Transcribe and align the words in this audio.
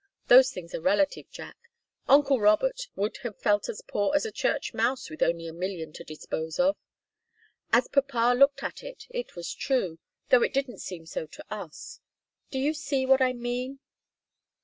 Those 0.29 0.49
things 0.49 0.73
are 0.73 0.81
relative, 0.81 1.29
Jack. 1.29 1.57
Uncle 2.07 2.39
Robert 2.39 2.87
would 2.95 3.17
have 3.17 3.37
felt 3.39 3.69
as 3.69 3.83
poor 3.87 4.15
as 4.15 4.25
a 4.25 4.31
church 4.31 4.73
mouse 4.73 5.11
with 5.11 5.21
only 5.21 5.45
a 5.47 5.53
million 5.53 5.93
to 5.93 6.03
dispose 6.03 6.57
of. 6.59 6.75
As 7.71 7.87
papa 7.87 8.33
looked 8.35 8.63
at 8.63 8.81
it, 8.83 9.05
it 9.11 9.35
was 9.35 9.53
true, 9.53 9.99
though 10.29 10.41
it 10.41 10.55
didn't 10.55 10.79
seem 10.79 11.05
so 11.05 11.27
to 11.27 11.45
us. 11.53 11.99
Do 12.49 12.57
you 12.57 12.73
see 12.73 13.05
what 13.05 13.21
I 13.21 13.33
mean?" 13.33 13.77